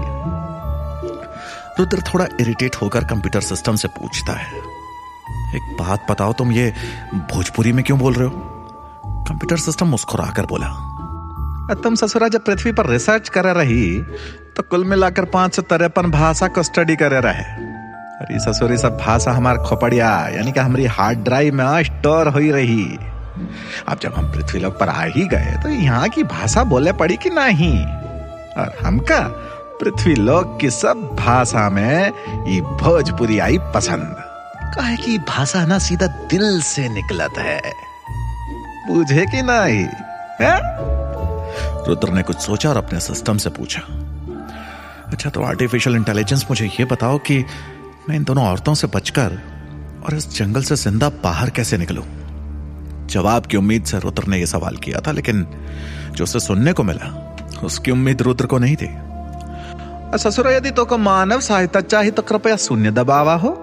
रुद्र 1.79 2.01
थोड़ा 2.03 2.25
इरिटेट 2.41 2.75
होकर 2.75 3.03
कंप्यूटर 3.03 3.41
सिस्टम 3.41 3.75
से 3.75 3.87
पूछता 3.87 4.33
है। 4.33 4.59
एक 5.55 5.75
बात 5.79 6.05
बताओ, 6.11 6.33
तुम 6.33 6.51
ये 6.51 6.73
भोजपुरी 7.31 7.73
में 7.73 7.83
क्यों 7.83 7.99
बोल 7.99 8.13
रहे 8.13 8.27
हो? 8.27 8.33
कंप्यूटर 9.27 9.57
सिस्टम 9.57 9.87
मुस्कुराकर 9.87 10.45
बोला 10.45 10.67
तुम 11.83 11.95
ससुरा 11.95 12.27
जब 12.27 12.43
पृथ्वी 12.45 12.71
पर 12.71 12.85
रिसर्च 12.85 13.29
कर 13.29 13.45
रही 13.55 14.01
तो 14.57 14.63
कुल 14.63 14.83
मिलाकर 14.85 15.25
पाँच 15.25 15.55
सौ 15.55 15.61
तिरपन 15.61 16.09
भाषा 16.11 16.47
को 16.47 16.63
स्टडी 16.63 16.95
करे 16.95 17.19
रहे। 17.19 17.43
अरे 18.21 18.39
ससुरी, 18.39 18.77
सब 18.77 18.97
भाषा 18.97 19.31
हमार 19.31 19.57
खोपड़िया, 19.57 20.09
यानी 20.27 20.51
कि 20.51 20.59
हमारी 20.59 20.85
हार्ड 20.85 21.19
ड्राइव 21.19 21.53
में 21.53 21.83
स्टोर 21.83 22.27
हो 22.27 22.39
रही। 22.53 22.83
अब 23.87 23.99
जब 24.01 24.13
हम 24.13 24.31
पृथ्वी 24.31 24.59
लोक 24.59 24.79
पर 24.79 24.89
आ 24.89 25.03
ही 25.03 25.27
गए 25.27 25.57
तो 25.63 25.69
यहाँ 25.69 26.09
की 26.09 26.23
भाषा 26.23 26.63
बोले 26.63 26.91
पड़ी 26.91 27.17
कि 27.17 27.29
नहीं? 27.29 27.79
और 28.57 28.77
हमका 28.83 29.19
पृथ्वी 29.81 30.15
लोक 30.15 30.57
की 30.61 30.69
सब 30.69 31.09
भाषा 31.19 31.69
में 31.69 32.11
ये 32.47 32.61
भोजपुरी 32.61 33.39
आई 33.39 33.57
पसंद। 33.75 34.15
कहे 34.75 34.97
कि 34.97 35.17
भाषा 35.17 35.65
ना 35.65 35.79
सीधा 35.79 36.07
दिल 36.07 36.61
से 36.61 36.87
निकलत 36.89 37.37
है। 37.37 37.61
बुझे 38.87 39.25
कि 39.25 39.41
नहीं? 39.41 39.85
है? 40.41 40.55
रुद्र 41.87 42.09
ने 42.09 42.21
कुछ 42.23 42.37
सोचा 42.37 42.69
और 42.69 42.77
अपने 42.77 42.99
सिस्टम 42.99 43.37
से 43.37 43.49
पूछा। 43.49 43.81
अच्छा 45.07 45.29
तो 45.29 45.43
आर्टिफिशियल 45.43 45.95
इंटेलिजेंस 45.95 46.45
मुझे 46.49 46.65
यह 46.65 46.85
बताओ 46.85 47.17
कि 47.17 47.45
मैं 48.09 48.15
इन 48.15 48.23
दोनों 48.23 48.45
औरतों 48.45 48.73
से 48.73 48.87
बचकर 48.87 49.39
और 50.05 50.15
इस 50.15 50.35
जंगल 50.35 50.63
से 50.63 50.75
ज़िंदा 50.75 51.09
बाहर 51.23 51.49
कैसे 51.49 51.77
निकलूं? 51.77 52.03
जवाब 53.11 53.45
की 53.45 53.57
उम्मीद 53.57 53.83
से 53.83 53.99
रुद्र 53.99 54.27
ने 54.27 54.37
यह 54.37 54.45
सवाल 54.47 54.75
किया 54.77 54.99
था, 54.99 55.11
लेकिन 55.11 55.45
जो 56.11 56.23
उसे 56.23 56.39
सुनने 56.39 56.73
को 56.73 56.83
मिला, 56.83 57.09
उसकी 57.63 57.91
उम्मीद 57.91 58.21
रुद्र 58.21 58.45
को 58.45 58.57
नहीं 58.57 58.75
थी। 58.75 58.89
ससुर 60.19 60.47
यदि 60.47 60.71
तो 60.71 60.85
को 60.85 60.97
मानव 60.99 61.39
सहायता 61.41 61.81
चाहिए 61.81 62.11
तो 62.11 62.21
कृपया 62.21 62.55
शून्य 62.57 62.91
दबावा 62.91 63.35
हो। 63.35 63.53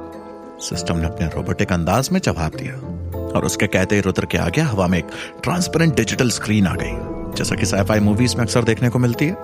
सिस्टम 0.62 0.96
ने 0.96 1.06
अपने 1.06 1.26
रोबोटिक 1.26 1.72
अंदाज 1.72 2.08
में 2.12 2.20
जवाब 2.20 2.56
दिया, 2.56 2.74
और 3.28 3.44
उसके 3.44 3.66
कहते 3.68 3.94
ही 3.94 4.00
रुद्र 4.00 4.26
के 4.26 4.38
आगे 4.38 4.60
हवा 4.62 4.86
में 4.86 4.98
एक 4.98 5.10
ट्रांसपेरेंट 5.42 5.94
डिजिटल 5.96 6.30
स्क्रीन 6.30 6.66
आ 6.66 6.74
गई, 6.74 7.36
जैसा 7.36 7.54
कि 7.54 7.66
साइफाई 7.66 8.00
मूवीज़ 8.00 8.36
में 8.36 8.44
अक्सर 8.44 8.64
देखने 8.64 8.88
को 8.88 8.98
मिलती 8.98 9.26
है। 9.26 9.34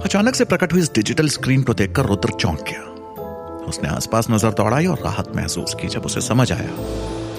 अचानक 0.00 0.34
से 0.34 0.44
प्रकट 0.44 0.72
हुई 0.72 0.80
इस 0.80 0.92
डिजिटल 0.94 1.28
स्क्रीन 1.30 1.62
को 1.62 1.74
देखकर 1.74 2.06
रुद्र 2.06 2.32
चौंक 2.32 2.60
गया। 2.68 2.82
उसने 3.68 3.88
आसपास 3.88 4.30
नज़र 4.30 4.50
दौड़ाई 4.52 4.86
और 4.86 4.98
राहत 4.98 5.32
महसूस 5.36 5.74
की 5.80 5.88
जब 5.88 6.04
उसे 6.04 6.20
समझ 6.20 6.50
आया। 6.52 6.70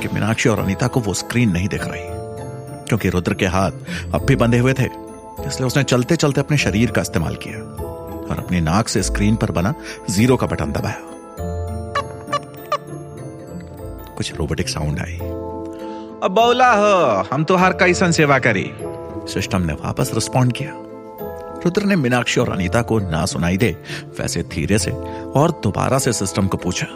कि 0.03 0.09
मीनाक्षी 0.13 0.49
और 0.49 0.59
अनीता 0.59 0.87
को 0.87 0.99
वो 0.99 1.13
स्क्रीन 1.13 1.51
नहीं 1.51 1.67
दिख 1.67 1.87
रही 1.87 2.01
क्योंकि 2.87 3.09
रुद्र 3.09 3.33
के 3.33 3.45
हाथ 3.45 3.71
अब 4.13 4.25
भी 4.25 4.35
बंधे 4.35 4.57
हुए 4.57 4.73
थे 4.73 4.85
इसलिए 5.47 5.67
उसने 5.67 5.83
चलते 5.83 6.15
चलते 6.15 6.41
अपने 6.41 6.57
शरीर 6.57 6.91
का 6.91 7.01
इस्तेमाल 7.01 7.35
किया 7.35 7.59
और 8.29 8.39
अपनी 8.39 8.61
नाक 8.61 8.87
से 8.87 9.03
स्क्रीन 9.03 9.35
पर 9.35 9.51
बना 9.51 9.73
ज़ीरो 10.09 10.35
का 10.37 10.47
बटन 10.47 10.71
दबाया। 10.71 10.99
कुछ 14.17 14.33
रोबोटिक 14.35 14.69
साउंड 14.69 14.99
आई। 14.99 15.17
अब 16.23 16.31
बौला 16.31 16.71
हो 16.73 17.23
हम 17.31 17.43
तो 17.43 17.55
हर 17.55 17.73
कैसन 17.73 18.11
सेवा 18.11 18.39
करी। 18.39 18.69
सिस्टम 19.33 19.61
ने 19.61 19.73
वापस 19.73 20.11
रिस्पॉन्ड 20.13 20.53
किया। 20.53 20.73
रुद्र 21.65 21.83
ने 21.83 21.95
मीनाक्षी 21.95 22.41
और 22.41 22.49
अनीता 22.49 22.81
को 22.81 22.99
ना 22.99 23.25
सुनाई 23.25 23.57
दे 23.57 23.75
वैसे 24.19 24.43
धीरे 24.43 24.79
से 24.79 24.91
और 25.39 25.51
दोबारा 25.63 25.97
से 25.97 26.13
सिस्टम 26.13 26.47
को 26.47 26.57
पूछा। 26.57 26.87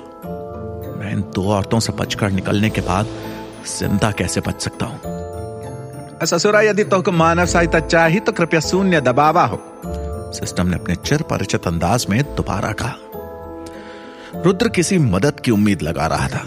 इन 1.17 1.23
दो 1.35 1.49
औरतों 1.51 1.79
से 1.79 1.93
बचकर 1.93 2.31
निकलने 2.31 2.69
के 2.69 2.81
बाद 2.81 3.07
ज़िंदा 3.69 4.11
कैसे 4.11 4.41
बच 4.41 4.61
सकता 4.61 4.85
हूँ? 4.85 6.25
ससुरा 6.25 6.61
यदि 6.61 6.83
तो 6.83 7.11
मानव 7.11 7.45
सहायता 7.45 7.79
चाहिए 7.79 8.19
तो 8.19 8.31
कृपया 8.31 8.59
शून्य 8.59 9.01
दबावा 9.01 9.45
हो 9.45 9.59
सिस्टम 10.33 10.67
ने 10.67 10.75
अपने 10.75 10.95
चिर 10.95 11.21
परिचित 11.21 11.67
अंदाज 11.67 12.05
में 12.09 12.21
दोबारा 12.35 12.71
कहा। 12.71 14.41
रुद्र 14.45 14.69
किसी 14.69 14.97
मदद 14.99 15.39
की 15.39 15.51
उम्मीद 15.51 15.81
लगा 15.81 16.07
रहा 16.07 16.27
था 16.27 16.43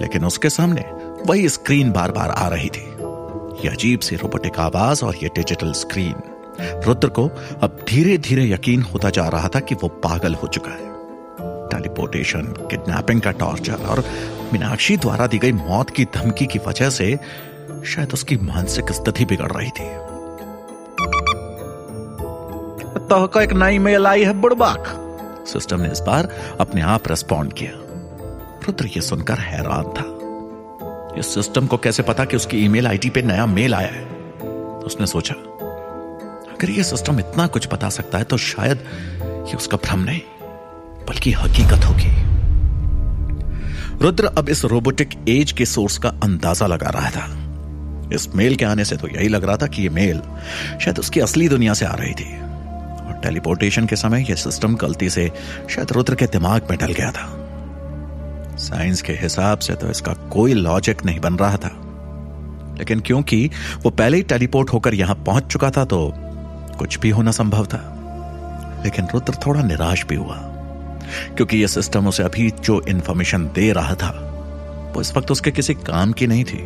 लेकिन 0.00 0.24
उसके 0.24 0.50
सामने 0.50 0.84
वही 1.26 1.48
स्क्रीन 1.48 1.92
बार 1.92 2.12
बार 2.12 2.30
आ 2.30 2.48
रही 2.48 2.68
थी। 2.68 2.86
ये 3.64 3.68
अजीब 3.68 4.00
सी 4.00 4.16
रोबोटिक 4.16 4.58
आवाज़ 4.60 5.04
और 5.04 5.16
ये 5.16 5.28
डिजिटल 5.36 5.72
स्क्रीन। 5.72 6.14
रुद्र 6.86 7.08
को 7.08 7.26
अब 7.62 7.84
धीरे 7.88 8.16
धीरे 8.18 8.50
यकीन 8.50 8.82
होता 8.82 9.10
जा 9.10 9.28
रहा 9.28 9.48
था 9.48 9.60
कि 9.60 9.74
वो 9.74 9.88
पागल 10.04 10.34
हो 10.34 10.48
चुका 10.48 10.70
है। 10.70 10.91
टेलीपोर्टेशन 11.82 12.42
किडनैपिंग 12.70 13.20
का 13.20 13.30
टॉर्चर 13.30 13.86
और 13.86 14.04
मीनाक्षी 14.52 14.96
द्वारा 14.96 15.26
दी 15.26 15.38
गई 15.38 15.52
मौत 15.52 15.90
की 15.90 16.04
धमकी 16.04 16.46
की 16.46 16.58
वजह 16.58 16.90
से 16.90 17.18
शायद 17.86 18.12
उसकी 18.12 18.36
मानसिक 18.36 18.92
स्थिति 18.92 19.24
बिगड़ 19.24 19.50
रही 19.52 19.70
थी। 19.70 19.88
तो 23.02 23.26
को 23.26 23.40
एक 23.40 23.52
नई 23.52 23.78
मेल 23.78 24.06
आई 24.06 24.24
है 24.24 24.32
बुड़बाक। 24.34 24.84
सिस्टम 25.48 25.80
ने 25.80 25.90
इस 25.90 26.00
बार 26.00 26.28
अपने 26.60 26.80
आप 26.80 27.08
रेस्पॉन्ड 27.08 27.52
किया। 27.52 27.70
रुद्र 28.66 28.86
ये 28.86 29.00
सुनकर 29.00 29.38
हैरान 29.38 29.84
था। 29.84 30.08
इस 31.18 31.34
सिस्टम 31.34 31.66
को 31.66 31.76
कैसे 31.76 32.02
पता 32.02 32.24
कि 32.24 32.36
उसकी 32.36 32.64
ईमेल 32.64 32.86
आईडी 32.86 33.10
पे 33.10 33.22
नया 33.22 33.46
मेल 33.46 33.74
आया 33.74 33.88
है? 33.88 34.04
उसने 34.86 35.06
सोचा 35.06 35.34
अगर 36.52 36.70
यह 36.70 36.82
सिस्टम 36.82 37.18
इतना 37.20 37.46
कुछ 37.46 37.68
बता 37.72 37.88
सकता 37.88 38.18
है 38.18 38.24
तो 38.24 38.36
शायद 38.36 38.84
ये 39.48 39.56
उसका 39.56 39.76
भ्रम 39.76 40.00
नहीं। 40.00 40.20
बल्कि 41.08 41.32
हकीकत 41.32 41.84
होगी। 41.84 42.10
रुद्र 44.04 44.26
अब 44.38 44.48
इस 44.48 44.64
रोबोटिक 44.64 45.10
एज 45.28 45.52
के 45.52 45.66
सोर्स 45.66 45.98
का 45.98 46.08
अंदाज़ा 46.22 46.66
लगा 46.66 46.90
रहा 46.90 47.10
था। 47.10 47.26
इस 48.14 48.28
मेल 48.36 48.56
के 48.56 48.64
आने 48.64 48.84
से 48.84 48.96
तो 48.96 49.08
यही 49.08 49.28
लग 49.28 49.44
रहा 49.44 49.56
था 49.56 49.66
कि 49.66 49.82
ये 49.82 49.88
मेल 49.88 50.20
शायद 50.80 50.98
उसकी 50.98 51.20
असली 51.20 51.48
दुनिया 51.48 51.74
से 51.74 51.86
आ 51.86 51.94
रही 51.94 52.12
थी। 52.12 52.30
और 52.32 53.20
टेलीपोर्टेशन 53.22 53.86
के 53.86 53.96
समय 53.96 54.26
यह 54.30 54.34
सिस्टम 54.34 54.74
गलती 54.76 55.10
से 55.10 55.30
शायद 55.70 55.92
रुद्र 55.92 56.14
के 56.14 56.26
दिमाग 56.26 56.66
में 56.70 56.78
डल 56.78 56.92
गया 56.92 57.10
था। 57.10 57.26
साइंस 58.58 59.02
के 59.02 59.12
हिसाब 59.12 59.58
से 59.58 59.74
तो 59.74 59.90
इसका 59.90 60.12
कोई 60.32 60.54
लॉजिक 60.54 61.04
नहीं 61.04 61.20
बन 61.20 61.36
रहा 61.36 61.56
था। 61.56 61.70
लेकिन 62.78 63.00
क्योंकि 63.00 63.50
वो 63.84 63.90
पहले 63.90 64.16
ही 64.16 64.22
टेलीपोर्ट 64.22 64.72
होकर 64.72 64.94
यहाँ 64.94 65.14
पहुँच 65.26 65.46
चुका 65.46 65.70
था 65.70 65.84
तो 65.84 66.12
कुछ 66.78 66.98
भी 66.98 67.10
होना 67.10 67.30
संभव 67.30 67.66
था। 67.66 68.80
लेकिन 68.84 69.08
रुद्र 69.14 69.34
थोड़ा 69.46 69.62
निराश 69.62 70.04
भी 70.04 70.16
हुआ। 70.16 70.36
क्योंकि 71.36 71.56
यह 71.56 71.66
सिस्टम 71.66 72.06
उसे 72.06 72.22
अभी 72.22 72.50
जो 72.50 72.80
इंफॉर्मेशन 72.88 73.44
दे 73.44 73.72
रहा 73.72 73.94
था, 73.94 74.28
वो 74.94 75.00
इस 75.00 75.16
वक्त 75.16 75.30
उसके 75.30 75.50
किसी 75.50 75.74
काम 75.74 76.12
की 76.12 76.26
नहीं 76.26 76.44
थी। 76.44 76.58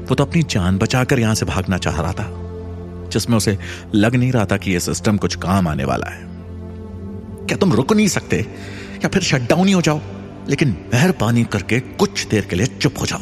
वो 0.00 0.14
तो 0.14 0.24
अपनी 0.24 0.42
जान 0.42 0.78
बचाकर 0.78 1.18
यहाँ 1.18 1.34
से 1.34 1.46
भागना 1.46 1.78
चाह 1.78 2.00
रहा 2.00 2.12
था, 2.12 2.26
जिसमें 3.08 3.36
उसे 3.36 3.58
लग 3.94 4.16
नहीं 4.16 4.32
रहा 4.32 4.44
था 4.44 4.56
कि 4.56 4.72
यह 4.72 4.78
सिस्टम 4.78 5.16
कुछ 5.16 5.34
काम 5.34 5.68
आने 5.68 5.84
वाला 5.84 6.10
है। 6.10 6.20
क्या 7.46 7.56
तुम 7.56 7.72
रुक 7.72 7.92
नहीं 7.92 8.08
सकते? 8.08 8.46
या 9.04 9.08
फिर 9.08 9.22
शटडाउन 9.22 9.66
ही 9.66 9.72
हो 9.72 9.80
जाओ, 9.80 10.00
लेकिन 10.48 10.76
मेहरबानी 10.94 11.44
करके 11.44 11.80
कुछ 11.80 12.26
देर 12.26 12.44
के 12.44 12.56
लिए 12.56 12.66
चुप 12.66 12.94
हो 13.00 13.06
जाओ। 13.06 13.20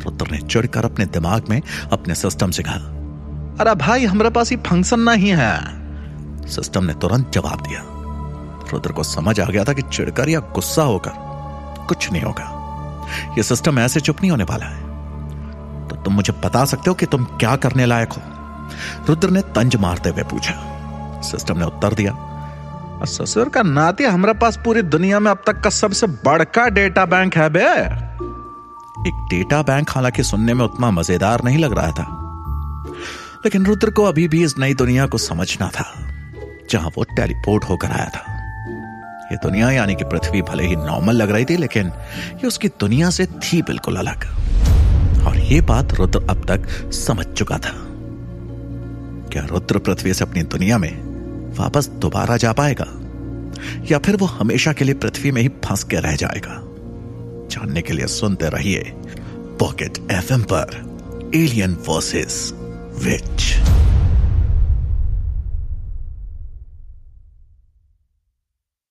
रुद्र 0.00 0.26
ने 0.30 0.38
चिड़कर 0.38 0.84
अपने 0.84 1.06
दिमाग 1.06 1.44
में 1.50 1.62
अपने 1.92 2.14
सिस्टम 2.14 2.50
से 2.50 2.62
कहा, 2.62 2.74
अरे 3.60 3.74
भाई, 3.74 4.04
हमारे 4.04 4.30
पास 4.30 4.50
ही 4.50 4.56
फ़ंक्शन 4.56 5.00
नहीं 5.00 5.30
है। 5.30 6.46
सिस्टम 6.46 6.84
ने 6.84 6.94
तुरंत 6.94 7.30
जवाब 7.32 7.60
दिया 7.60 7.80
रुद्र 8.72 8.92
को 8.92 9.02
समझ 9.02 9.40
आ 9.40 9.44
गया 9.44 9.64
था 9.64 9.72
कि 9.72 9.82
चिड़कर 9.82 10.28
या 10.28 10.40
गुस्सा 10.40 10.82
होकर 10.82 11.12
कुछ 11.88 12.12
नहीं 12.12 12.22
होगा। 12.22 12.50
यह 13.36 13.42
सिस्टम 13.42 13.78
ऐसे 13.78 14.00
चुप 14.00 14.20
नहीं 14.20 14.30
होने 14.30 14.44
वाला 14.44 14.66
है। 14.66 15.88
तो 15.88 15.96
तुम 15.96 16.14
मुझे 16.14 16.32
बता 16.44 16.64
सकते 16.64 16.90
हो 16.90 16.94
कि 16.94 17.06
तुम 17.06 17.24
क्या 17.24 17.56
करने 17.56 17.86
लायक 17.86 18.12
हो? 18.12 18.22
रुद्र 19.08 19.30
ने 19.30 19.40
तंज 19.40 19.76
मारते 19.76 20.10
हुए 20.10 20.22
पूछा। 20.22 20.54
सिस्टम 21.20 21.58
ने 21.58 21.64
उत्तर 21.64 21.94
दिया 21.94 22.30
ससुर 23.04 23.48
का 23.48 23.62
नाती 23.62 24.04
हमारे 24.04 24.34
पास 24.34 24.58
पूरी 24.64 24.82
दुनिया 24.82 25.20
में 25.20 25.30
अब 25.30 25.42
तक 25.46 25.60
का 25.60 25.70
सबसे 25.70 26.06
बड़का 26.06 26.68
डेटा 26.68 27.04
बैंक 27.04 27.36
है 27.36 27.48
बे। 27.50 27.64
एक 29.08 29.26
डेटा 29.30 29.62
बैंक 29.62 29.90
हालाँकि 29.90 30.22
सुनने 30.22 30.54
में 30.54 30.64
उतना 30.64 30.90
मज़ेदार 30.90 31.44
नहीं 31.44 31.58
लग 31.58 31.78
रहा 31.78 31.90
था। 31.90 32.06
लेकिन 33.44 33.66
रुद्र 33.66 33.90
को 33.90 34.04
अभी 34.04 34.28
भी 34.28 34.42
इस 34.44 34.58
नई 34.58 34.74
दुनिया 34.74 35.06
को 35.06 35.18
समझना 35.18 35.68
था, 35.68 35.84
जहाँ 36.70 36.90
वो 36.96 37.04
टेलीपोर्ट 37.16 37.64
होकर 37.64 37.90
आया 37.90 38.08
था। 38.14 38.33
ये 39.32 39.36
दुनिया 39.36 39.70
यानी 39.70 39.94
कि 39.94 40.04
पृथ्वी 40.04 40.42
भले 40.42 40.66
ही 40.66 40.76
नॉर्मल 40.76 41.14
लग 41.14 41.30
रही 41.30 41.44
थी, 41.44 41.56
लेकिन 41.56 41.86
ये 42.34 42.46
उसकी 42.46 42.68
दुनिया 42.68 43.10
से 43.10 43.26
थी 43.26 43.62
बिल्कुल 43.62 43.96
अलग। 43.96 44.24
और 45.26 45.38
ये 45.38 45.60
बात 45.60 45.92
रुद्र 45.92 46.26
अब 46.30 46.46
तक 46.50 46.92
समझ 46.92 47.26
चुका 47.26 47.58
था। 47.58 47.72
क्या 49.32 49.44
रुद्र 49.44 49.78
पृथ्वी 49.78 50.14
से 50.14 50.24
अपनी 50.24 50.42
दुनिया 50.42 50.78
में 50.78 51.14
वापस 51.58 51.88
दोबारा 51.88 52.36
जा 52.36 52.52
पाएगा? 52.52 52.86
या 53.90 53.98
फिर 53.98 54.16
वो 54.16 54.26
हमेशा 54.26 54.72
के 54.72 54.84
लिए 54.84 54.94
पृथ्वी 54.94 55.30
में 55.30 55.42
ही 55.42 55.48
फंस 55.48 55.84
के 55.84 55.96
रह 55.96 56.16
जाएगा? 56.16 56.60
जानने 57.50 57.82
के 57.82 57.92
लिए 57.92 58.06
सुनते 58.06 58.48
रहिए 58.48 58.92
पॉकेट 59.34 59.98
एफएम 60.12 60.42
पर 60.42 60.94
एलियन 61.34 61.78
वर्सेस 61.88 62.54
विच 62.98 63.53